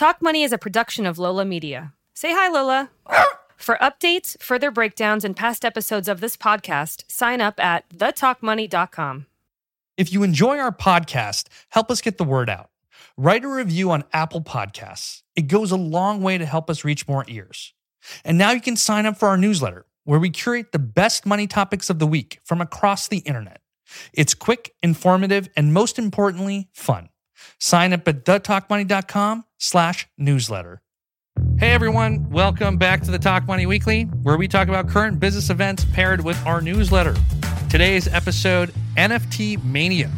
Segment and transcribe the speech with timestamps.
[0.00, 1.92] Talk Money is a production of Lola Media.
[2.14, 2.88] Say hi, Lola.
[3.58, 9.26] For updates, further breakdowns, and past episodes of this podcast, sign up at thetalkmoney.com.
[9.98, 12.70] If you enjoy our podcast, help us get the word out.
[13.18, 15.20] Write a review on Apple Podcasts.
[15.36, 17.74] It goes a long way to help us reach more ears.
[18.24, 21.46] And now you can sign up for our newsletter, where we curate the best money
[21.46, 23.60] topics of the week from across the internet.
[24.14, 27.09] It's quick, informative, and most importantly, fun.
[27.58, 30.82] Sign up at thetalkmoney.com slash newsletter.
[31.58, 35.50] Hey everyone, welcome back to the Talk Money Weekly, where we talk about current business
[35.50, 37.14] events paired with our newsletter.
[37.68, 40.10] Today's episode NFT Mania.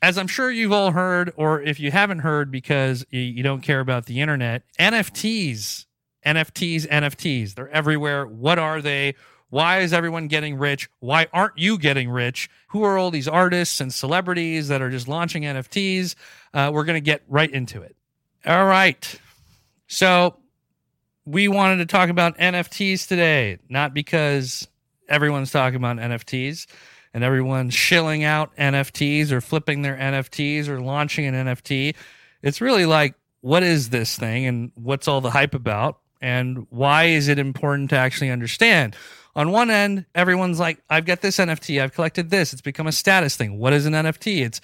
[0.00, 3.80] As I'm sure you've all heard, or if you haven't heard because you don't care
[3.80, 5.86] about the internet, NFTs,
[6.24, 8.26] NFTs, NFTs, they're everywhere.
[8.26, 9.14] What are they?
[9.56, 10.90] Why is everyone getting rich?
[10.98, 12.50] Why aren't you getting rich?
[12.68, 16.14] Who are all these artists and celebrities that are just launching NFTs?
[16.52, 17.96] Uh, we're going to get right into it.
[18.44, 19.18] All right.
[19.86, 20.36] So,
[21.24, 24.68] we wanted to talk about NFTs today, not because
[25.08, 26.66] everyone's talking about NFTs
[27.14, 31.94] and everyone's shilling out NFTs or flipping their NFTs or launching an NFT.
[32.42, 36.00] It's really like, what is this thing and what's all the hype about?
[36.20, 38.94] And why is it important to actually understand?
[39.36, 42.92] On one end, everyone's like, I've got this NFT, I've collected this, it's become a
[42.92, 43.58] status thing.
[43.58, 44.44] What is an NFT?
[44.44, 44.62] It's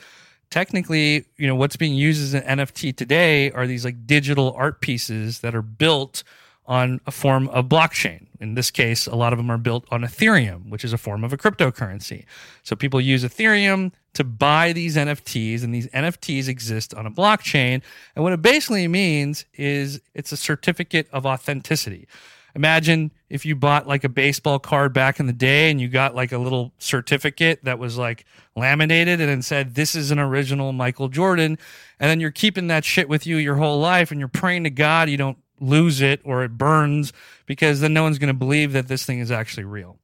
[0.48, 4.81] technically, you know, what's being used as an NFT today are these like digital art
[4.81, 6.25] pieces that are built
[6.64, 8.29] on a form of blockchain.
[8.41, 11.23] In this case, a lot of them are built on Ethereum, which is a form
[11.23, 12.25] of a cryptocurrency.
[12.62, 17.83] So people use Ethereum to buy these NFTs, and these NFTs exist on a blockchain.
[18.14, 22.07] And what it basically means is it's a certificate of authenticity.
[22.55, 26.14] Imagine if you bought like a baseball card back in the day and you got
[26.14, 30.73] like a little certificate that was like laminated and it said, This is an original
[30.73, 31.58] Michael Jordan.
[31.98, 34.70] And then you're keeping that shit with you your whole life and you're praying to
[34.70, 37.12] God you don't lose it or it burns
[37.47, 39.98] because then no one's going to believe that this thing is actually real.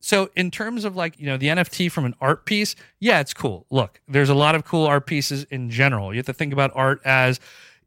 [0.00, 3.32] So in terms of like, you know, the NFT from an art piece, yeah, it's
[3.32, 3.64] cool.
[3.70, 6.12] Look, there's a lot of cool art pieces in general.
[6.12, 7.40] You have to think about art as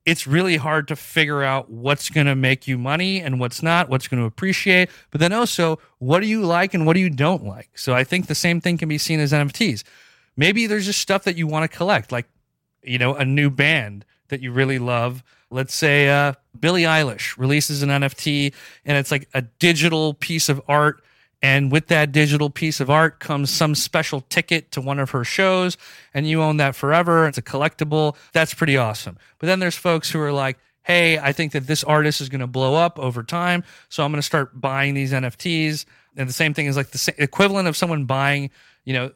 [0.08, 3.90] it's really hard to figure out what's going to make you money and what's not,
[3.90, 7.10] what's going to appreciate, but then also what do you like and what do you
[7.10, 7.78] don't like.
[7.78, 9.84] So I think the same thing can be seen as NFTs.
[10.38, 12.26] Maybe there's just stuff that you want to collect, like,
[12.82, 15.26] you know, a new band that you really love.
[15.52, 18.54] Let's say uh, Billie Eilish releases an NFT
[18.86, 21.04] and it's like a digital piece of art
[21.42, 25.24] and with that digital piece of art comes some special ticket to one of her
[25.24, 25.78] shows,
[26.14, 27.28] and you own that forever.
[27.28, 28.16] It's a collectible.
[28.34, 29.18] That's pretty awesome.
[29.40, 32.42] But then there's folks who are like, hey, I think that this artist is going
[32.42, 33.64] to blow up over time.
[33.90, 35.86] So I'm going to start buying these NFTs.
[36.16, 38.50] And the same thing is like the equivalent of someone buying,
[38.86, 39.12] you know,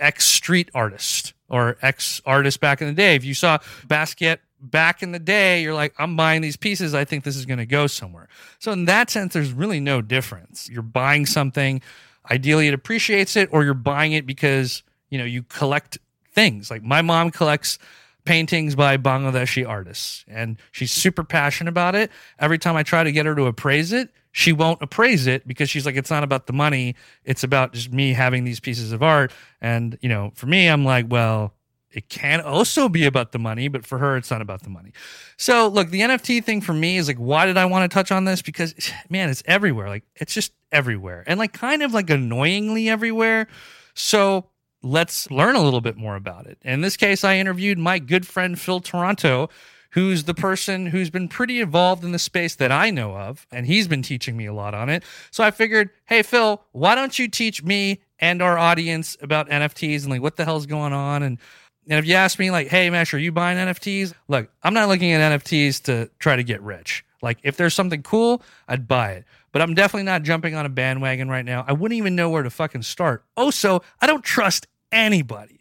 [0.00, 3.14] X street artist or X artist back in the day.
[3.14, 6.94] If you saw Basquiat back in the day, you're like, I'm buying these pieces.
[6.94, 8.28] I think this is going to go somewhere.
[8.58, 10.68] So, in that sense, there's really no difference.
[10.70, 11.82] You're buying something,
[12.30, 15.98] ideally, it appreciates it, or you're buying it because, you know, you collect
[16.32, 16.70] things.
[16.70, 17.78] Like my mom collects
[18.24, 22.10] paintings by Bangladeshi artists, and she's super passionate about it.
[22.38, 25.68] Every time I try to get her to appraise it, she won't appraise it because
[25.68, 26.96] she's like, it's not about the money.
[27.24, 29.30] It's about just me having these pieces of art.
[29.60, 31.52] And, you know, for me, I'm like, well,
[31.92, 34.92] it can also be about the money, but for her, it's not about the money.
[35.36, 38.10] So, look, the NFT thing for me is like, why did I want to touch
[38.10, 38.42] on this?
[38.42, 38.74] Because,
[39.10, 39.88] man, it's everywhere.
[39.88, 43.46] Like, it's just everywhere and like kind of like annoyingly everywhere.
[43.94, 44.46] So,
[44.82, 46.58] let's learn a little bit more about it.
[46.62, 49.48] In this case, I interviewed my good friend Phil Toronto,
[49.90, 53.66] who's the person who's been pretty involved in the space that I know of, and
[53.66, 55.04] he's been teaching me a lot on it.
[55.30, 60.02] So I figured, hey, Phil, why don't you teach me and our audience about NFTs
[60.02, 61.38] and like what the hell's going on and
[61.88, 64.14] and if you ask me, like, hey, Mesh, are you buying NFTs?
[64.28, 67.04] Look, I'm not looking at NFTs to try to get rich.
[67.22, 69.24] Like, if there's something cool, I'd buy it.
[69.52, 71.64] But I'm definitely not jumping on a bandwagon right now.
[71.66, 73.24] I wouldn't even know where to fucking start.
[73.36, 75.60] Also, I don't trust anybody.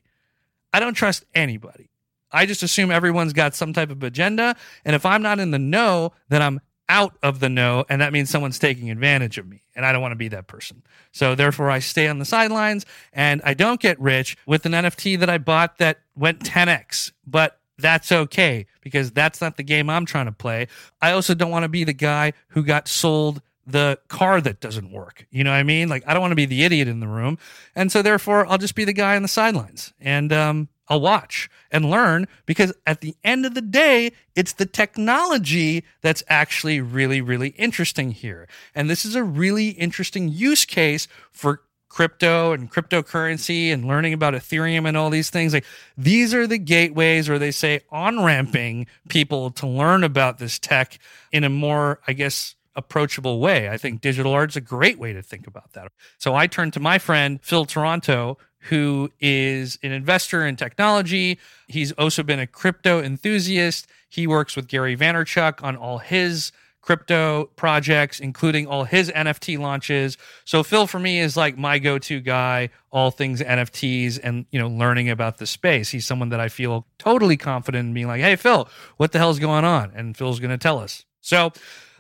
[0.74, 1.90] I don't trust anybody.
[2.32, 4.56] I just assume everyone's got some type of agenda.
[4.86, 6.62] And if I'm not in the know, then I'm
[6.92, 9.64] out of the know, and that means someone's taking advantage of me.
[9.76, 10.84] And I don't want to be that person.
[11.14, 15.18] So therefore, I stay on the sidelines and I don't get rich with an NFT
[15.20, 17.14] that I bought that went 10x.
[17.26, 20.68] But that's okay because that's not the game I'm trying to play.
[21.02, 24.92] I also don't want to be the guy who got sold the car that doesn't
[24.92, 25.26] work.
[25.32, 25.88] You know what I mean?
[25.88, 27.38] Like, I don't want to be the idiot in the room.
[27.74, 29.94] And so, therefore, I'll just be the guy on the sidelines.
[30.02, 34.66] And um, I'll watch and learn because at the end of the day, it's the
[34.66, 38.46] technology that's actually really, really interesting here.
[38.76, 44.34] And this is a really interesting use case for crypto and cryptocurrency and learning about
[44.34, 45.54] Ethereum and all these things.
[45.54, 45.64] Like
[45.98, 51.00] these are the gateways or they say on ramping people to learn about this tech
[51.32, 53.70] in a more, I guess, approachable way.
[53.70, 55.90] I think digital art's a great way to think about that.
[56.18, 58.38] So I turned to my friend Phil Taranto,
[58.70, 61.40] who is an investor in technology.
[61.68, 63.88] He's also been a crypto enthusiast.
[64.10, 70.18] He works with Gary Vaynerchuk on all his crypto projects, including all his NFT launches.
[70.46, 74.68] So Phil for me is like my go-to guy, all things NFTs and you know
[74.68, 75.90] learning about the space.
[75.90, 78.68] He's someone that I feel totally confident in being like, "Hey Phil,
[78.98, 81.06] what the hell's going on?" And Phil's going to tell us.
[81.22, 81.52] So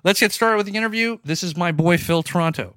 [0.03, 1.19] let's get started with the interview.
[1.23, 2.75] This is my boy Phil Taranto.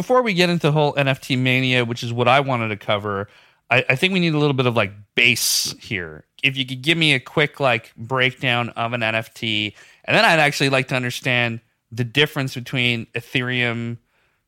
[0.00, 3.28] Before we get into the whole NFT mania, which is what I wanted to cover,
[3.70, 6.24] I, I think we need a little bit of like base here.
[6.42, 9.74] If you could give me a quick like breakdown of an NFT,
[10.06, 11.60] and then I'd actually like to understand
[11.92, 13.98] the difference between Ethereum,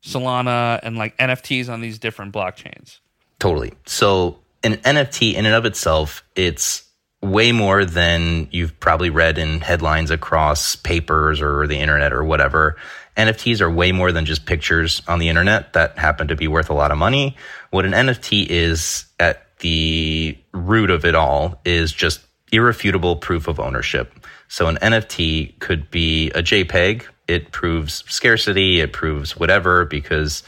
[0.03, 2.97] Solana, and like NFTs on these different blockchains.
[3.37, 3.73] Totally.
[3.85, 6.83] So an NFT in and of itself, it's
[7.23, 12.75] way more than you've probably read in headlines across papers or the internet or whatever.
[13.15, 16.69] NFTs are way more than just pictures on the internet that happen to be worth
[16.69, 17.37] a lot of money.
[17.69, 22.21] What an NFT is at the root of it all is just
[22.51, 24.13] irrefutable proof of ownership.
[24.49, 27.05] So an NFT could be a JPEG.
[27.27, 30.43] It proves scarcity, it proves whatever, because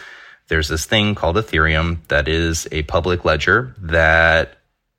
[0.49, 4.57] there's this thing called Ethereum that is a public ledger that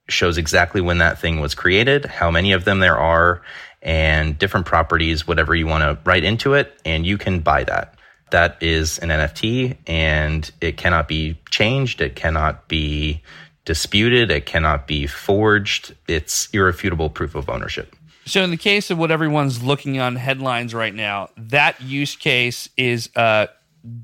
[0.08, 3.42] shows exactly when that thing was created, how many of them there are,
[3.82, 7.94] and different properties, whatever you want to write into it, and you can buy that.
[8.30, 13.22] That is an NFT and it cannot be changed, it cannot be
[13.64, 15.94] disputed, it cannot be forged.
[16.08, 17.94] It's irrefutable proof of ownership.
[18.24, 22.68] So, in the case of what everyone's looking on headlines right now, that use case
[22.76, 23.48] is a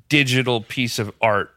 [0.08, 1.50] digital piece of art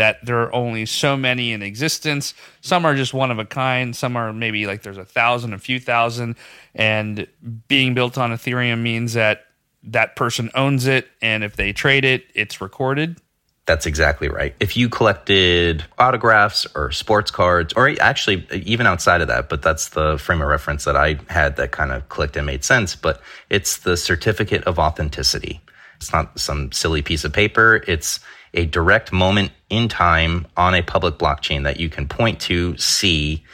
[0.00, 2.32] that there are only so many in existence.
[2.62, 3.94] Some are just one of a kind.
[3.94, 6.36] Some are maybe like there's a thousand, a few thousand.
[6.74, 7.26] And
[7.68, 9.44] being built on Ethereum means that
[9.82, 11.06] that person owns it.
[11.20, 13.20] And if they trade it, it's recorded.
[13.66, 14.54] That's exactly right.
[14.58, 19.90] If you collected autographs or sports cards, or actually even outside of that, but that's
[19.90, 22.96] the frame of reference that I had that kind of clicked and made sense.
[22.96, 23.20] But
[23.50, 25.60] it's the certificate of authenticity.
[25.96, 27.84] It's not some silly piece of paper.
[27.86, 28.18] It's
[28.54, 33.44] a direct moment in time on a public blockchain that you can point to, see,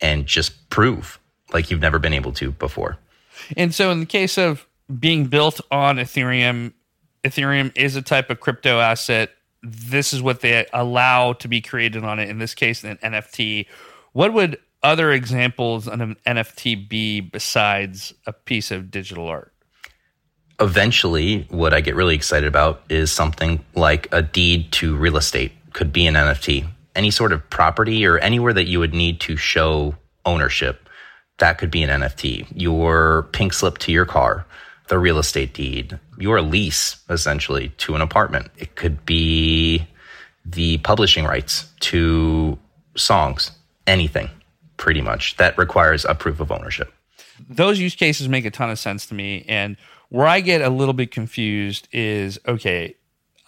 [0.00, 1.18] and just prove
[1.52, 2.98] like you've never been able to before.
[3.56, 4.66] And so, in the case of
[4.98, 6.72] being built on Ethereum,
[7.24, 9.30] Ethereum is a type of crypto asset.
[9.62, 12.28] This is what they allow to be created on it.
[12.28, 13.66] In this case, an NFT.
[14.12, 19.51] What would other examples of an NFT be besides a piece of digital art?
[20.60, 25.52] Eventually, what I get really excited about is something like a deed to real estate,
[25.72, 26.66] could be an NFT.
[26.94, 29.94] Any sort of property or anywhere that you would need to show
[30.24, 30.88] ownership,
[31.38, 32.46] that could be an NFT.
[32.54, 34.46] Your pink slip to your car,
[34.88, 38.50] the real estate deed, your lease, essentially, to an apartment.
[38.58, 39.86] It could be
[40.44, 42.58] the publishing rights to
[42.96, 43.52] songs,
[43.86, 44.28] anything,
[44.76, 46.92] pretty much, that requires a proof of ownership.
[47.48, 49.44] Those use cases make a ton of sense to me.
[49.48, 49.76] And
[50.12, 52.96] where I get a little bit confused is okay,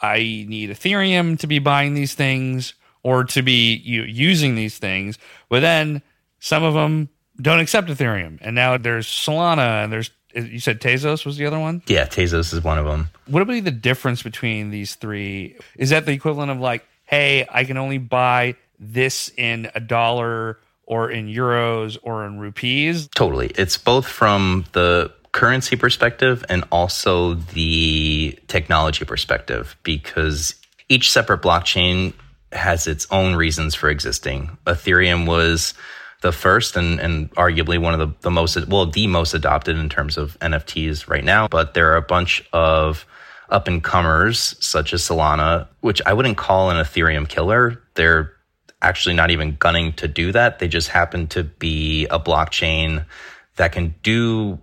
[0.01, 2.73] I need Ethereum to be buying these things
[3.03, 5.19] or to be you know, using these things,
[5.51, 6.01] but then
[6.41, 11.27] some of them don't accept Ethereum, and now there's Solana and there's you said Tezos
[11.27, 11.83] was the other one.
[11.87, 13.11] Yeah, Tezos is one of them.
[13.27, 15.57] What would be the difference between these three?
[15.77, 20.59] Is that the equivalent of like, hey, I can only buy this in a dollar
[20.87, 23.09] or in euros or in rupees?
[23.15, 23.53] Totally.
[23.55, 30.55] It's both from the currency perspective and also the technology perspective because
[30.89, 32.15] each separate blockchain
[32.53, 34.57] has its own reasons for existing.
[34.65, 35.75] Ethereum was
[36.23, 39.89] the first and, and arguably one of the, the most, well, the most adopted in
[39.89, 41.49] terms of NFTs right now.
[41.49, 43.05] But there are a bunch of
[43.51, 47.83] up and comers such as Solana, which I wouldn't call an Ethereum killer.
[47.95, 48.33] They're
[48.81, 50.61] actually not even gunning to do that.
[50.61, 53.05] They just happen to be a blockchain
[53.57, 54.61] that can do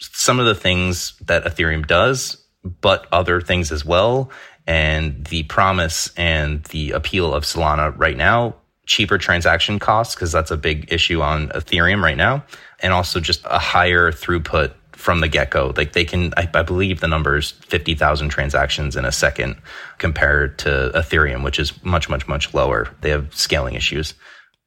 [0.00, 4.30] some of the things that Ethereum does, but other things as well.
[4.66, 10.50] And the promise and the appeal of Solana right now, cheaper transaction costs, because that's
[10.50, 12.44] a big issue on Ethereum right now,
[12.80, 15.72] and also just a higher throughput from the get go.
[15.76, 19.56] Like they can, I, I believe the number is 50,000 transactions in a second
[19.98, 22.88] compared to Ethereum, which is much, much, much lower.
[23.00, 24.14] They have scaling issues.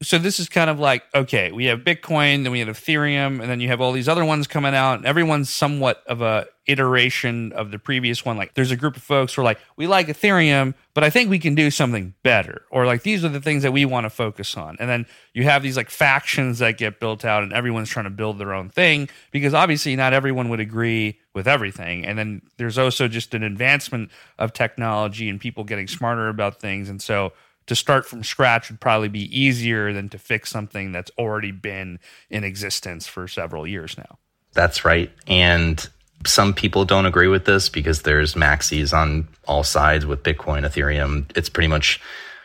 [0.01, 3.49] So this is kind of like okay, we have Bitcoin, then we have Ethereum, and
[3.49, 7.51] then you have all these other ones coming out, and everyone's somewhat of a iteration
[7.53, 8.37] of the previous one.
[8.37, 11.29] Like there's a group of folks who are like, we like Ethereum, but I think
[11.29, 14.09] we can do something better, or like these are the things that we want to
[14.09, 14.77] focus on.
[14.79, 18.11] And then you have these like factions that get built out, and everyone's trying to
[18.11, 22.05] build their own thing because obviously not everyone would agree with everything.
[22.05, 26.89] And then there's also just an advancement of technology and people getting smarter about things,
[26.89, 27.33] and so
[27.67, 31.99] to start from scratch would probably be easier than to fix something that's already been
[32.29, 34.17] in existence for several years now.
[34.53, 35.11] That's right.
[35.27, 35.87] And
[36.25, 41.29] some people don't agree with this because there's maxis on all sides with Bitcoin, Ethereum.
[41.35, 41.99] It's pretty much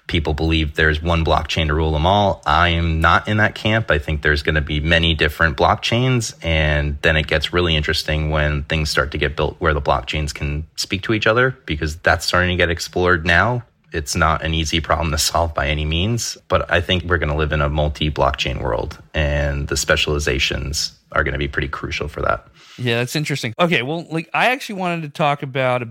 [0.09, 2.43] people believe there's one blockchain to rule them all.
[2.47, 3.91] I am not in that camp.
[3.91, 6.35] I think there's going to be many different blockchains.
[6.43, 10.35] And then it gets really interesting when things start to get built where the blockchains
[10.35, 14.55] can speak to each other because that's starting to get explored now it's not an
[14.55, 17.61] easy problem to solve by any means, but I think we're going to live in
[17.61, 22.47] a multi blockchain world and the specializations are going to be pretty crucial for that.
[22.77, 23.55] Yeah, that's interesting.
[23.59, 25.83] Okay, well, like I actually wanted to talk about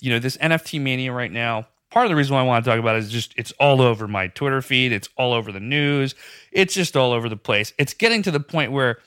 [0.00, 1.66] you know this NFT mania right now.
[1.90, 3.80] Part of the reason why I want to talk about it is just it's all
[3.80, 6.14] over my Twitter feed, it's all over the news,
[6.52, 7.72] it's just all over the place.
[7.78, 8.98] It's getting to the point where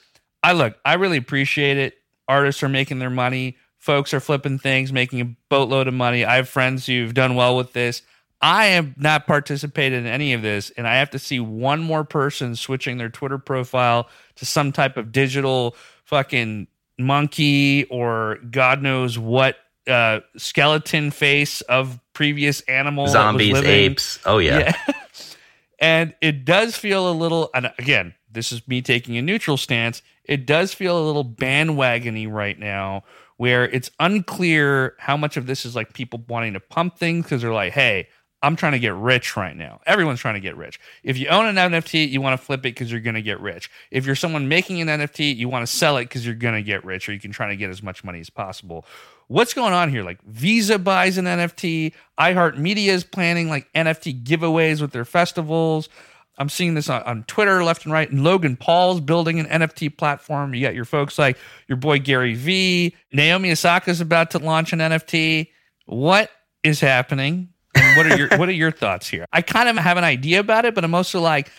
[0.44, 1.96] I look, I really appreciate it.
[2.28, 6.26] Artists are making their money, folks are flipping things, making a boatload of money.
[6.26, 8.02] I have friends who've done well with this.
[8.42, 12.06] I am not participated in any of this, and I have to see one more
[12.06, 16.68] person switching their Twitter profile to some type of digital fucking
[16.98, 24.20] monkey or God knows what uh, skeleton face of previous animal zombies, apes.
[24.26, 24.74] Oh yeah.
[24.88, 24.94] yeah.
[25.80, 27.50] and it does feel a little.
[27.54, 30.02] And again, this is me taking a neutral stance.
[30.24, 33.04] It does feel a little bandwagony right now,
[33.38, 37.42] where it's unclear how much of this is like people wanting to pump things because
[37.42, 38.08] they're like, hey
[38.42, 39.82] I'm trying to get rich right now.
[39.86, 40.80] Everyone's trying to get rich.
[41.04, 43.40] If you own an NFT, you want to flip it because you're going to get
[43.42, 43.70] rich.
[43.92, 46.64] If you're someone making an NFT, you want to sell it because you're going to
[46.64, 48.86] get rich or you can try to get as much money as possible.
[49.28, 50.04] What's going on here?
[50.04, 55.90] Like Visa buys an NFT, iHeartMedia is planning like NFT giveaways with their festivals.
[56.38, 58.10] I'm seeing this on, on Twitter left and right.
[58.10, 60.54] And Logan Paul's building an NFT platform.
[60.54, 62.96] You got your folks like your boy Gary Vee.
[63.12, 65.50] Naomi Osaka's about to launch an NFT.
[65.86, 66.32] What
[66.64, 67.50] is happening?
[67.96, 69.26] What are your what are your thoughts here?
[69.32, 71.52] I kind of have an idea about it, but I'm also like,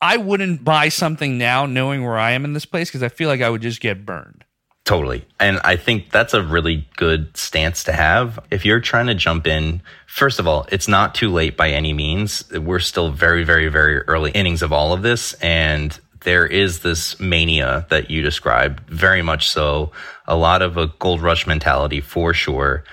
[0.00, 3.28] I wouldn't buy something now knowing where I am in this place because I feel
[3.28, 4.44] like I would just get burned.
[4.84, 5.24] Totally.
[5.40, 8.38] And I think that's a really good stance to have.
[8.52, 11.92] If you're trying to jump in, first of all, it's not too late by any
[11.92, 12.48] means.
[12.52, 15.32] We're still very, very, very early innings of all of this.
[15.34, 19.90] And there is this mania that you described, very much so.
[20.28, 22.84] A lot of a gold rush mentality for sure.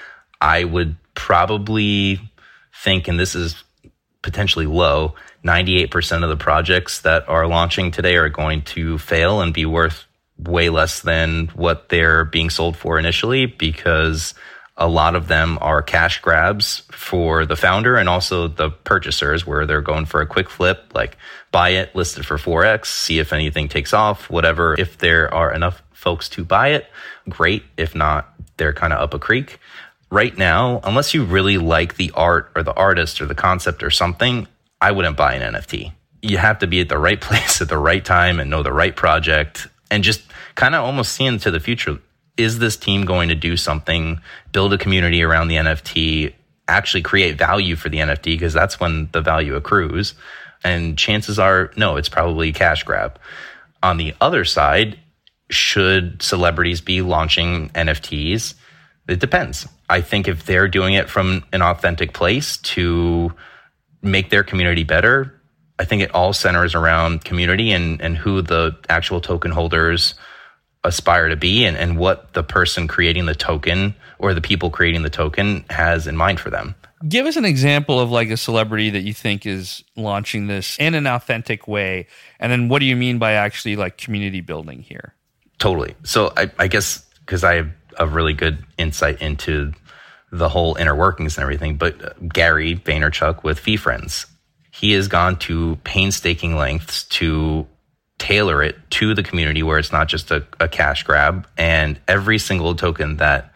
[0.42, 2.20] I would probably
[2.84, 3.64] think, and this is
[4.22, 9.54] potentially low, 98% of the projects that are launching today are going to fail and
[9.54, 10.06] be worth
[10.38, 14.34] way less than what they're being sold for initially because
[14.76, 19.68] a lot of them are cash grabs for the founder and also the purchasers where
[19.68, 21.16] they're going for a quick flip like
[21.52, 24.76] buy it list it for 4x see if anything takes off whatever.
[24.78, 26.88] If there are enough folks to buy it
[27.30, 27.64] great.
[27.78, 29.60] If not they're kind of up a creek
[30.14, 33.90] right now, unless you really like the art or the artist or the concept or
[33.90, 34.48] something,
[34.80, 35.92] I wouldn't buy an NFT.
[36.22, 38.72] You have to be at the right place at the right time and know the
[38.72, 40.22] right project and just
[40.54, 41.98] kind of almost see into the future.
[42.38, 46.34] Is this team going to do something, build a community around the NFT,
[46.68, 48.24] actually create value for the NFT?
[48.24, 50.14] Because that's when the value accrues.
[50.64, 53.20] And chances are, no, it's probably a cash grab.
[53.82, 55.00] On the other side,
[55.50, 58.54] should celebrities be launching NFTs?
[59.08, 59.68] It depends.
[59.94, 63.32] I think if they're doing it from an authentic place to
[64.02, 65.40] make their community better,
[65.78, 70.16] I think it all centers around community and, and who the actual token holders
[70.84, 75.04] aspire to be and, and what the person creating the token or the people creating
[75.04, 76.74] the token has in mind for them.
[77.08, 80.96] Give us an example of like a celebrity that you think is launching this in
[80.96, 82.08] an authentic way.
[82.40, 85.14] And then what do you mean by actually like community building here?
[85.60, 85.94] Totally.
[86.02, 87.70] So I, I guess because I have
[88.00, 89.72] a really good insight into
[90.34, 91.76] the whole inner workings and everything.
[91.76, 94.26] But Gary Vaynerchuk with VeeFriends.
[94.72, 97.68] he has gone to painstaking lengths to
[98.18, 101.48] tailor it to the community where it's not just a, a cash grab.
[101.58, 103.54] And every single token that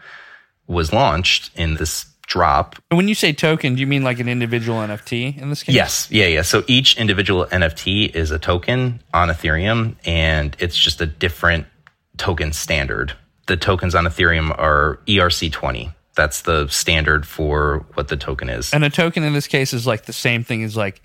[0.68, 2.76] was launched in this drop.
[2.90, 5.74] When you say token, do you mean like an individual NFT in this case?
[5.74, 6.08] Yes.
[6.10, 6.26] Yeah.
[6.26, 6.42] Yeah.
[6.42, 11.66] So each individual NFT is a token on Ethereum and it's just a different
[12.18, 13.14] token standard
[13.48, 15.92] the tokens on Ethereum are ERC20.
[16.18, 18.74] That's the standard for what the token is.
[18.74, 21.00] And a token in this case is like the same thing as like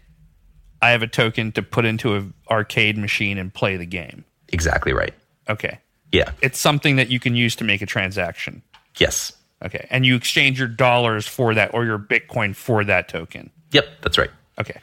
[0.81, 4.25] I have a token to put into an arcade machine and play the game.
[4.49, 5.13] Exactly right.
[5.47, 5.77] Okay.
[6.11, 6.31] Yeah.
[6.41, 8.63] It's something that you can use to make a transaction.
[8.97, 9.31] Yes.
[9.63, 9.85] Okay.
[9.91, 13.51] And you exchange your dollars for that or your Bitcoin for that token.
[13.71, 14.31] Yep, that's right.
[14.59, 14.79] Okay.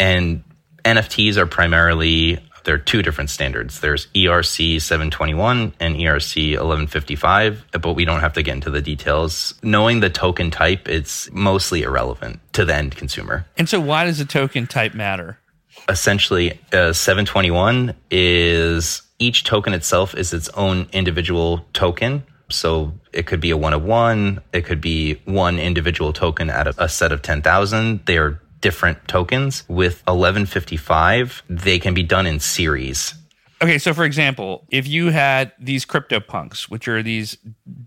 [0.00, 0.42] And
[0.84, 3.80] NFTs are primarily there are two different standards.
[3.80, 9.54] There's ERC 721 and ERC 1155, but we don't have to get into the details.
[9.62, 13.46] Knowing the token type, it's mostly irrelevant to the end consumer.
[13.56, 15.38] And so why does the token type matter?
[15.88, 22.22] Essentially, uh, 721 is each token itself is its own individual token.
[22.50, 26.66] So it could be a one of one, it could be one individual token out
[26.66, 28.04] of a set of 10,000.
[28.04, 29.64] They are different tokens.
[29.68, 33.14] With 1155, they can be done in series.
[33.60, 37.36] Okay, so for example, if you had these CryptoPunks, which are these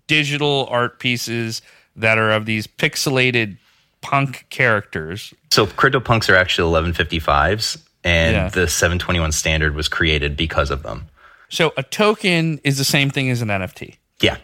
[0.08, 1.62] digital art pieces
[1.96, 3.58] that are of these pixelated
[4.02, 8.50] punk characters, So CryptoPunks are actually 1155s, and Yeah.
[8.50, 11.08] the 721 standard was created because of them.
[11.50, 13.96] so a token is the same thing as an NFT.
[14.22, 14.38] Yeah.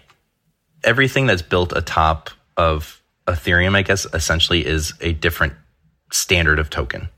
[0.83, 5.53] Everything that's built atop of Ethereum, I guess, essentially is a different
[6.11, 7.09] standard of token.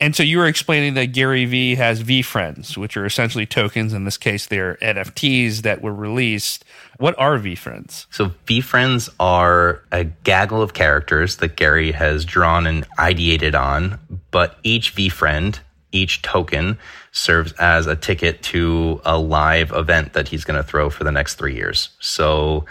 [0.00, 3.92] And so you were explaining that Gary Vee has VeeFriends, which are essentially tokens.
[3.92, 6.64] In this case, they're NFTs that were released.
[6.98, 8.06] What are VeeFriends?
[8.10, 13.98] So VeeFriends are a gaggle of characters that Gary has drawn and ideated on,
[14.30, 15.58] but each VeeFriend,
[15.90, 16.78] each token,
[17.10, 21.12] serves as a ticket to a live event that he's going to throw for the
[21.12, 21.88] next three years.
[21.98, 22.66] So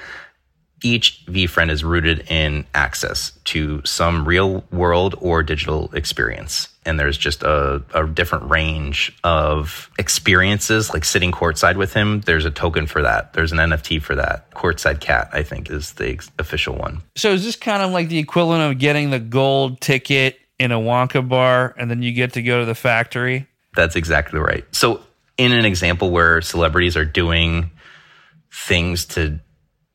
[0.84, 6.68] each VeeFriend is rooted in access to some real world or digital experience.
[6.86, 12.22] And there's just a, a different range of experiences, like sitting courtside with him.
[12.22, 13.34] There's a token for that.
[13.34, 14.52] There's an NFT for that.
[14.52, 17.02] Courtside Cat, I think, is the ex- official one.
[17.16, 20.80] So is this kind of like the equivalent of getting the gold ticket in a
[20.80, 23.48] Wonka bar and then you get to go to the factory?
[23.76, 24.64] That's exactly right.
[24.72, 25.02] So,
[25.38, 27.70] in an example where celebrities are doing
[28.52, 29.40] things to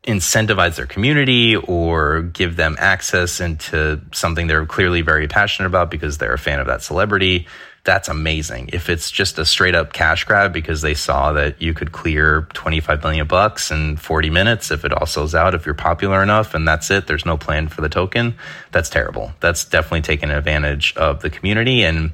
[0.05, 6.19] incentivize their community or give them access into something they're clearly very passionate about because
[6.19, 7.47] they're a fan of that celebrity,
[7.85, 8.71] that's amazing.
[8.73, 12.49] If it's just a straight up cash grab because they saw that you could clear
[12.53, 16.55] 25 million bucks in 40 minutes if it all sells out, if you're popular enough
[16.55, 18.35] and that's it, there's no plan for the token,
[18.73, 19.33] that's terrible.
[19.41, 22.13] That's definitely taken advantage of the community and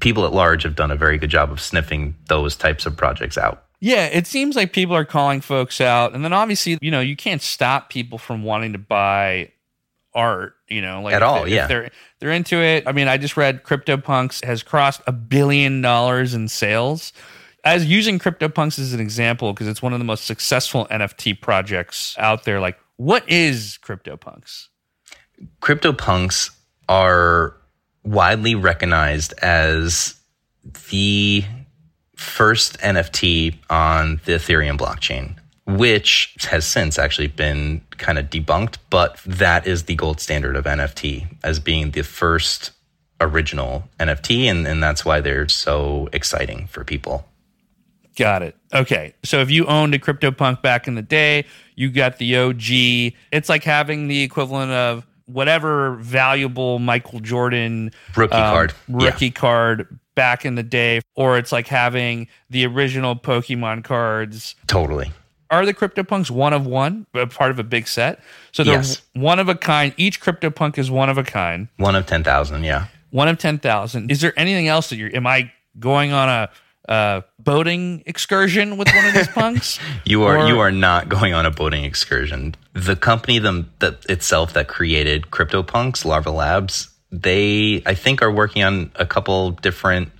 [0.00, 3.38] people at large have done a very good job of sniffing those types of projects
[3.38, 3.67] out.
[3.80, 6.12] Yeah, it seems like people are calling folks out.
[6.14, 9.52] And then obviously, you know, you can't stop people from wanting to buy
[10.14, 11.62] art, you know, like At all, they- yeah.
[11.64, 12.84] If they're they're into it.
[12.88, 17.12] I mean, I just read CryptoPunks has crossed a billion dollars in sales.
[17.64, 22.16] As using CryptoPunks as an example, because it's one of the most successful NFT projects
[22.18, 22.58] out there.
[22.60, 24.68] Like, what is CryptoPunks?
[25.60, 26.50] CryptoPunks
[26.88, 27.54] are
[28.02, 30.16] widely recognized as
[30.90, 31.44] the
[32.18, 39.18] first NFT on the Ethereum blockchain, which has since actually been kind of debunked, but
[39.24, 42.72] that is the gold standard of NFT as being the first
[43.20, 44.44] original NFT.
[44.44, 47.24] And, and that's why they're so exciting for people.
[48.16, 48.56] Got it.
[48.74, 49.14] Okay.
[49.22, 51.44] So if you owned a CryptoPunk back in the day,
[51.76, 53.14] you got the OG.
[53.30, 58.72] It's like having the equivalent of whatever valuable Michael Jordan Rookie um, card.
[58.88, 59.06] Yeah.
[59.06, 64.56] rookie card back in the day, or it's like having the original Pokemon cards.
[64.66, 65.12] Totally.
[65.48, 68.20] Are the CryptoPunks one of one, a part of a big set?
[68.50, 69.00] So they're Yes.
[69.14, 69.94] one of a kind.
[69.96, 72.64] Each CryptoPunk is one of a kind, One of 10,000.
[72.64, 72.86] Yeah.
[73.10, 74.10] one of 10,000.
[74.10, 76.48] Is there anything else that you're, am I going on a,
[76.92, 79.78] uh, boating excursion with one of these punks?
[80.04, 82.54] You are Or- you are not going on a boating excursion.
[82.74, 88.62] The company them that itself that created CryptoPunks, Larva Labs, they I think are working
[88.62, 90.10] on a couple different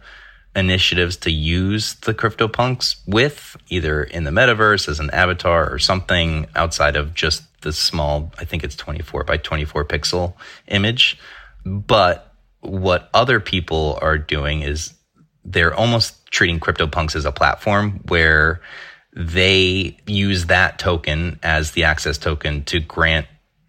[0.57, 6.47] initiatives to use the CryptoPunks with either in the metaverse as an avatar or something
[6.57, 10.35] outside of just the small I think it's 24 by 24 pixel
[10.67, 11.19] image.
[11.65, 14.95] But what other people are doing is
[15.45, 18.61] they're almost treating CryptoPunks as a platform where
[19.15, 23.27] they use that token as the access token to grant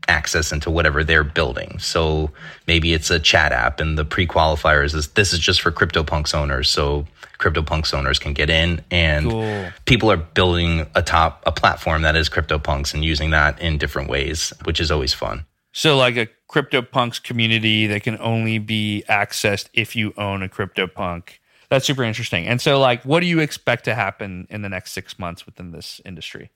[0.10, 1.80] access into whatever they're building.
[1.80, 2.32] So
[2.68, 6.70] maybe it's a chat app and the pre-qualifiers is this is just for CryptoPunks owners.
[6.70, 7.06] So
[7.40, 9.68] CryptoPunks owners can get in and Cool.
[9.86, 14.10] people are building a top a platform that is CryptoPunks and using that in different
[14.10, 15.46] ways, which is always fun.
[15.72, 21.38] So, like a CryptoPunks community that can only be accessed if you own a CryptoPunk.
[21.70, 22.48] That's super interesting.
[22.48, 25.72] And so, like, what do you expect to happen in the next six months within
[25.72, 26.50] this industry?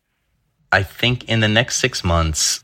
[0.72, 2.63] I think in the next six months,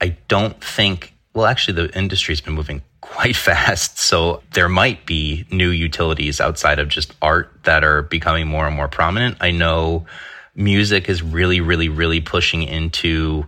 [0.00, 1.14] I don't think.
[1.34, 3.98] Well, actually, the industry's been moving quite fast.
[3.98, 8.76] So there might be new utilities outside of just art that are becoming more and
[8.76, 9.36] more prominent.
[9.40, 10.06] I know
[10.54, 13.46] music is really, really, really pushing into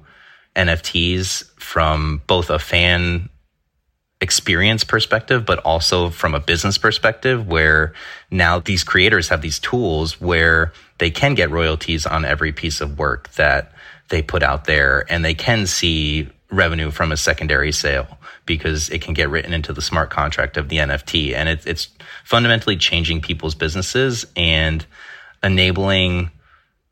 [0.56, 3.28] NFTs from both a fan
[4.20, 7.92] experience perspective, but also from a business perspective, where
[8.30, 12.98] now these creators have these tools where they can get royalties on every piece of
[12.98, 13.72] work that
[14.10, 19.00] they put out there and they can see revenue from a secondary sale because it
[19.00, 21.34] can get written into the smart contract of the NFT.
[21.34, 21.88] And it, it's
[22.24, 24.84] fundamentally changing people's businesses and
[25.42, 26.30] enabling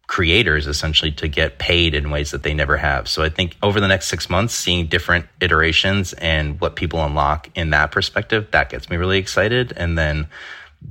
[0.07, 3.07] creators essentially to get paid in ways that they never have.
[3.07, 7.49] So I think over the next six months, seeing different iterations and what people unlock
[7.55, 9.73] in that perspective, that gets me really excited.
[9.77, 10.27] And then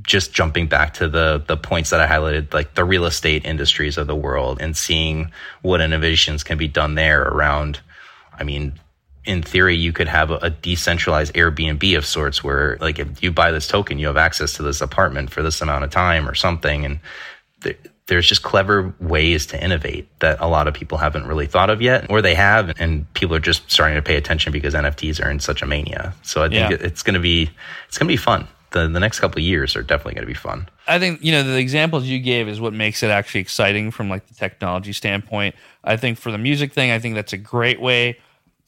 [0.04, 3.98] just jumping back to the the points that I highlighted, like the real estate industries
[3.98, 5.32] of the world and seeing
[5.64, 7.82] what innovations can be done there around,
[8.40, 8.80] I mean,
[9.26, 13.32] in theory, you could have a, a, decentralized Airbnb of sorts where, like, if you
[13.32, 16.34] buy this token, you have access to this apartment for this amount of time or
[16.34, 16.86] something.
[16.86, 17.00] And
[17.62, 21.70] th- there's just clever ways to innovate that a lot of people haven't really thought
[21.70, 25.24] of yet, or they have, and people are just starting to pay attention because NFTs
[25.24, 26.14] are in such a mania.
[26.24, 26.78] So I think yeah.
[26.80, 27.50] it's going to be
[27.88, 28.48] it's going to be fun.
[28.72, 30.68] The, the next couple of years are definitely going to be fun.
[30.88, 34.10] I think you know the examples you gave is what makes it actually exciting from
[34.10, 35.56] like the technology standpoint.
[35.84, 38.18] I think for the music thing, I think that's a great way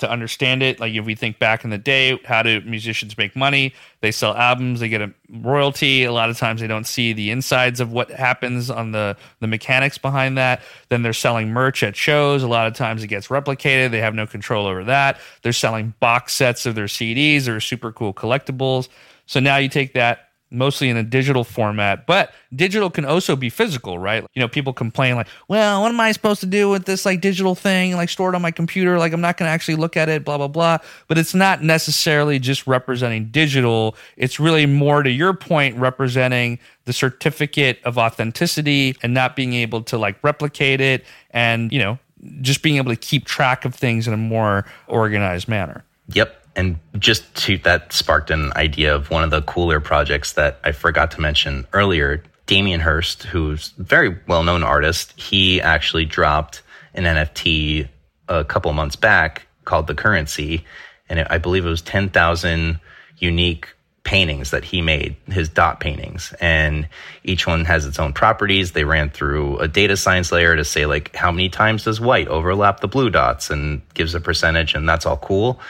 [0.01, 0.79] to understand it.
[0.79, 3.73] Like if we think back in the day, how do musicians make money?
[4.01, 6.03] They sell albums, they get a royalty.
[6.03, 9.47] A lot of times they don't see the insides of what happens on the the
[9.47, 10.61] mechanics behind that.
[10.89, 12.43] Then they're selling merch at shows.
[12.43, 13.91] A lot of times it gets replicated.
[13.91, 15.19] They have no control over that.
[15.43, 18.89] They're selling box sets of their CDs or super cool collectibles.
[19.27, 23.49] So now you take that mostly in a digital format, but digital can also be
[23.49, 24.25] physical, right?
[24.33, 27.21] You know, people complain like, well, what am I supposed to do with this like
[27.21, 28.99] digital thing, like stored on my computer?
[28.99, 30.79] Like, I'm not going to actually look at it, blah, blah, blah.
[31.07, 33.95] But it's not necessarily just representing digital.
[34.17, 39.81] It's really more to your point, representing the certificate of authenticity and not being able
[39.83, 41.97] to like replicate it and, you know,
[42.41, 45.83] just being able to keep track of things in a more organized manner.
[46.09, 50.59] Yep and just to that sparked an idea of one of the cooler projects that
[50.63, 52.23] I forgot to mention earlier.
[52.45, 56.61] Damien Hirst, who's a very well known artist, he actually dropped
[56.93, 57.87] an NFT
[58.27, 60.65] a couple months back called The Currency.
[61.07, 62.79] And it, I believe it was 10,000
[63.17, 63.67] unique
[64.03, 66.33] paintings that he made, his dot paintings.
[66.41, 66.89] And
[67.23, 68.71] each one has its own properties.
[68.71, 72.27] They ran through a data science layer to say, like, how many times does white
[72.27, 74.73] overlap the blue dots and gives a percentage.
[74.73, 75.61] And that's all cool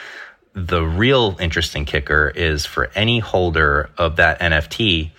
[0.54, 5.10] the real interesting kicker is for any holder of that NFT,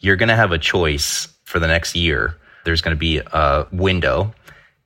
[0.00, 2.36] you're going to have a choice for the next year.
[2.64, 4.34] There's going to be a window,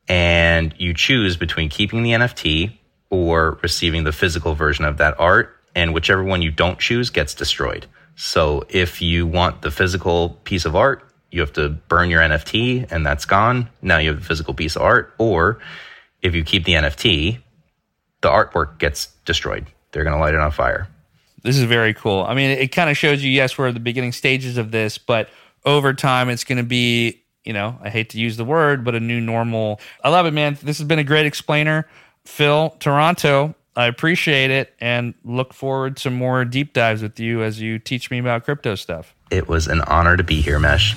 [0.09, 2.79] and you choose between keeping the NFT
[3.11, 5.57] or receiving the physical version of that art.
[5.75, 7.87] And whichever one you don't choose gets destroyed.
[8.17, 12.91] So if you want the physical piece of art, you have to burn your NFT
[12.91, 13.69] and that's gone.
[13.81, 15.15] Now you have the physical piece of art.
[15.17, 15.61] Or
[16.23, 17.39] if you keep the NFT,
[18.21, 20.89] the artwork gets destroyed they're going to light it on fire.
[21.43, 22.25] This is very cool.
[22.25, 24.71] I mean, it, it kind of shows you, yes, we're at the beginning stages of
[24.71, 25.29] this, but
[25.65, 28.95] over time, it's going to be, you know, I hate to use the word, but
[28.95, 29.81] a new normal.
[30.05, 30.59] I love it, man.
[30.63, 31.87] This has been a great explainer.
[32.25, 37.61] Phil, Toronto, I appreciate it and look forward to more deep dives with you as
[37.61, 39.15] you teach me about crypto stuff.
[39.31, 40.97] It was an honor to be here, Mesh.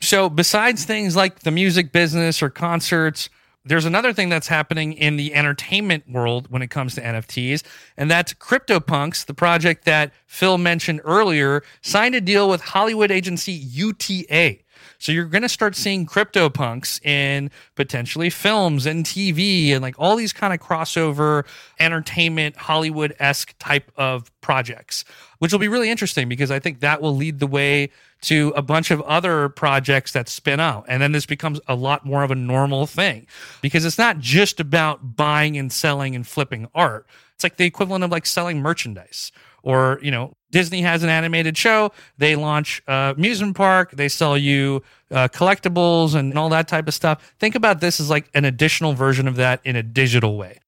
[0.00, 3.28] So, besides things like the music business or concerts,
[3.66, 7.62] there's another thing that's happening in the entertainment world when it comes to NFTs,
[7.96, 13.52] and that's CryptoPunks, the project that Phil mentioned earlier, signed a deal with Hollywood agency
[13.52, 14.58] UTA.
[14.98, 20.16] So you're going to start seeing CryptoPunks in potentially films and TV and like all
[20.16, 21.46] these kind of crossover
[21.78, 25.04] entertainment Hollywood esque type of projects,
[25.38, 27.90] which will be really interesting because I think that will lead the way
[28.22, 30.84] to a bunch of other projects that spin out.
[30.88, 33.26] And then this becomes a lot more of a normal thing
[33.60, 37.06] because it's not just about buying and selling and flipping art.
[37.34, 39.30] It's like the equivalent of like selling merchandise
[39.66, 41.90] or, you know, Disney has an animated show.
[42.18, 43.90] They launch a amusement park.
[43.90, 47.34] They sell you uh, collectibles and all that type of stuff.
[47.40, 50.60] Think about this as like an additional version of that in a digital way.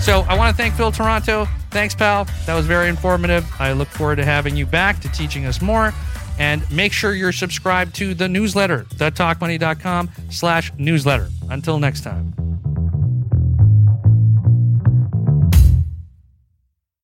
[0.00, 1.46] So I want to thank Phil Toronto.
[1.70, 2.26] Thanks, pal.
[2.46, 3.46] That was very informative.
[3.60, 5.92] I look forward to having you back to teaching us more.
[6.38, 11.28] And make sure you're subscribed to the newsletter, thetalkmoney.com slash newsletter.
[11.50, 12.32] Until next time.